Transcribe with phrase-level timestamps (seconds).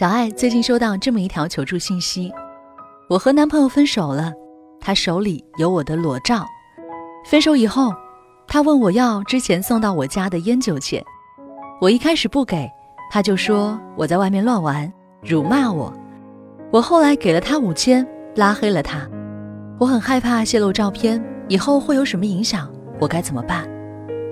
[0.00, 2.32] 小爱最近收到这么一条求助信息：
[3.06, 4.32] 我和男朋友分手了，
[4.80, 6.46] 他手里有我的裸照。
[7.26, 7.92] 分手以后，
[8.48, 11.04] 他问我要之前送到我家的烟酒钱，
[11.82, 12.66] 我一开始不给，
[13.10, 14.90] 他就说我在外面乱玩，
[15.22, 15.92] 辱骂我。
[16.72, 19.06] 我后来给了他五千，拉黑了他。
[19.78, 23.68] 我很害怕泄露照片以后会有什么影响，我该怎么办？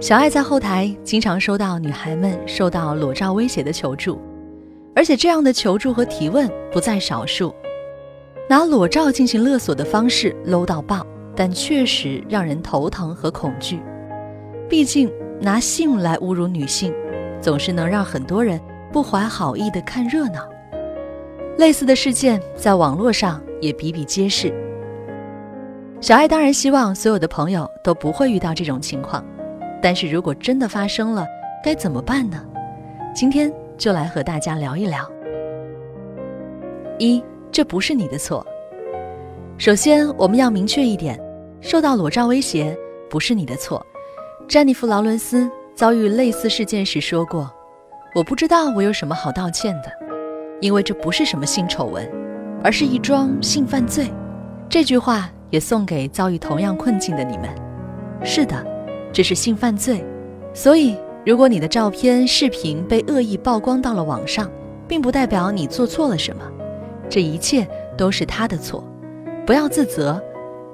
[0.01, 4.19] 小爱在后台经常收到女孩们受到裸照威胁的求助。
[4.95, 7.55] 而且这样的求助和提问不在少数，
[8.49, 13.81] 拿裸照进行勒索的方式 low 到爆，但确实让人头疼和恐惧。
[14.69, 16.93] 毕竟拿性来侮辱女性，
[17.41, 18.61] 总是能让很多人
[18.93, 20.49] 不怀好意的看热闹。
[21.59, 24.53] 类似的事件在网络上也比比皆是。
[26.01, 29.25] 小爱当然希望所有的朋友都不会遇到这种情况，
[29.81, 31.27] 但是如果真的发生了，
[31.63, 32.45] 该怎么办呢？
[33.15, 33.53] 今天。
[33.79, 35.09] 就来和大家聊一聊。
[36.99, 38.45] 一，这不是你的错。
[39.57, 41.19] 首先，我们要明确一点，
[41.61, 42.77] 受到裸照威胁
[43.09, 43.85] 不是你的错。
[44.49, 47.51] 詹妮弗·劳伦斯遭遇类似事件时说过
[48.15, 49.91] ：“我不知道我有什么好道歉的，
[50.61, 52.11] 因为这不是什么性丑闻，
[52.65, 54.13] 而是一桩性犯罪。”
[54.69, 57.49] 这句话也送给遭遇同样困境的你们。
[58.25, 58.67] 是的，
[59.13, 60.05] 这是性犯罪，
[60.53, 60.97] 所以。
[61.29, 64.51] 如果你的照片、视频被恶意曝光到了网上，
[64.89, 66.43] 并不代表你做错了什么，
[67.07, 68.83] 这一切都是他的错，
[69.47, 70.19] 不要自责。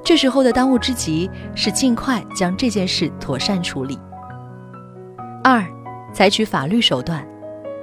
[0.04, 3.98] 这时候的当务之急是尽快将这件事妥善处理。
[5.42, 5.66] 二，
[6.12, 7.26] 采取法律手段，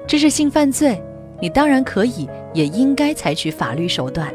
[0.08, 1.04] 这是性犯罪，
[1.42, 4.34] 你当然可以，也应该采取法律手段。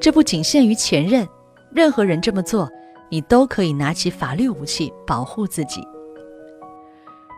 [0.00, 1.24] 这不仅限于前任，
[1.72, 2.68] 任何人这么做，
[3.08, 5.86] 你都可以拿起法律武器保护自己。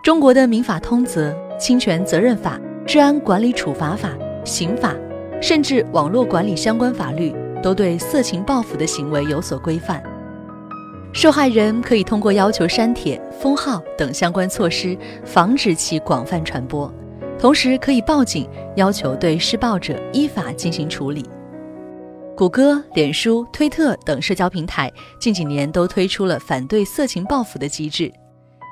[0.02, 4.94] 中国的民法通则、侵权责任法、治安管理处罚法、刑法，
[5.42, 10.02] 甚至网络管理相关法律，都对色情报复的行为有所规范。
[11.12, 16.90] 受害人可以通过要求删帖、封号等相关措施，防止其广泛传播，
[17.38, 21.28] 同时可以报警，要求对施暴者依法进行处理。
[22.34, 28.10] 谷歌、脸书、推特等社交平台近几年都推出了反对色情报复的机制。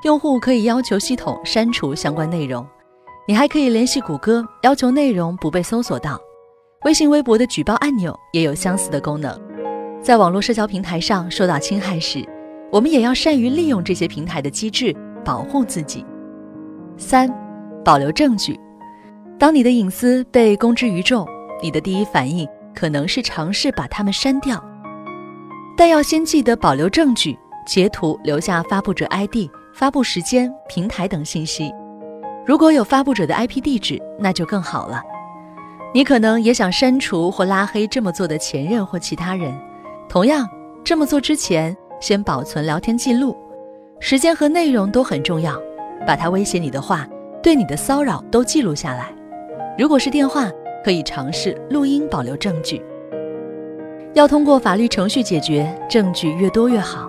[0.05, 2.65] 用户可以要求系统删除相关内容，
[3.27, 6.21] 你还可以联系谷歌要求内容不被搜索到。
[6.85, 9.37] 微信、微博的举报按钮也有相似的功能。
[10.01, 12.25] 在网络社交平台上受到侵害时，
[12.71, 14.95] 我们也要善于利用这些平台的机制
[15.25, 16.07] 保护自己。
[16.97, 17.29] 三、
[17.85, 18.59] 保留证据。
[19.37, 21.27] 当你的隐私被公之于众，
[21.61, 24.65] 你的第一反应可能是尝试把它们删掉，
[25.77, 27.37] 但要先记得保留证据，
[27.67, 29.51] 截图留下发布者 ID。
[29.79, 31.73] 发布时间、平台等信息，
[32.45, 35.01] 如果有发布者的 IP 地址，那就更好了。
[35.95, 39.57] 你可能也想删除或拉黑这么做的前任或其他人。
[40.09, 40.49] 同样，
[40.83, 43.37] 这么做之前，先保存聊天记录，
[44.01, 45.57] 时间和内容都很重要。
[46.05, 47.07] 把他威胁你的话、
[47.41, 49.15] 对你的骚扰都记录下来。
[49.79, 50.51] 如果是电话，
[50.85, 52.85] 可以尝试录音保留证据。
[54.13, 57.09] 要通过法律程序解决，证据越多越好。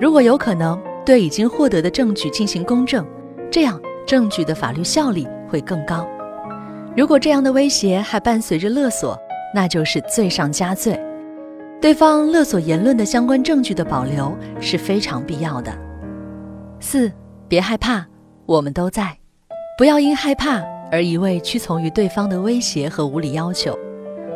[0.00, 0.80] 如果有可能。
[1.04, 3.06] 对已经获得的证据进行公证，
[3.50, 6.08] 这样证据的法律效力会更高。
[6.96, 9.18] 如果这样的威胁还伴随着勒索，
[9.54, 10.98] 那就是罪上加罪。
[11.80, 15.70] 对方勒索言论的相关证据的保留是非常必要的。
[16.80, 17.12] 四，
[17.48, 18.06] 别害怕，
[18.46, 19.14] 我们都在。
[19.76, 23.78] 不要因害怕而一味屈从于对方的威胁和无理要求，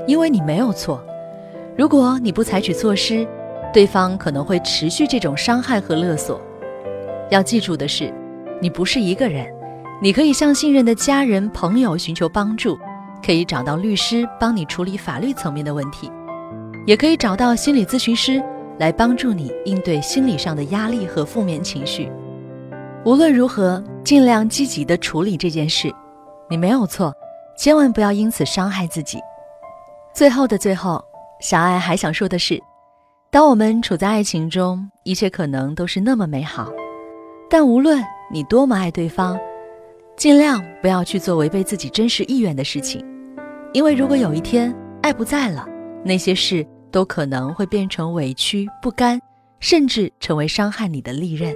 [0.07, 1.03] 因为你没有错。
[1.77, 3.27] 如果你不采取措施，
[3.73, 6.39] 对方可能会持续这种伤害和勒索。
[7.31, 8.13] 要记住的是，
[8.61, 9.47] 你不是一个人，
[10.01, 12.79] 你可以向信任的家人、朋友寻求帮助，
[13.25, 16.11] 可以找到律师帮你处理法律层面的问题，
[16.87, 18.43] 也可以找到心理咨询师
[18.79, 22.11] 来帮助你应对心理上的压力和负面情绪。
[23.05, 25.93] 无论如何，尽量积极地处理这件事。
[26.51, 27.13] 你没有错，
[27.59, 29.19] 千万不要因此伤害自己。
[30.15, 31.05] 最后的最后，
[31.41, 32.59] 小爱还想说的是，
[33.31, 36.69] 当我们处在爱情中，一切可能都是那么美好。
[37.51, 39.39] 但无论你多么爱对方，
[40.17, 43.05] 尽量不要去做违背自己真实意愿的事情，
[43.73, 45.67] 因为如果有一天爱不在了，
[46.05, 49.21] 那些事都可能会变成委屈、不甘，
[49.61, 51.55] 甚至成为伤害你的利刃。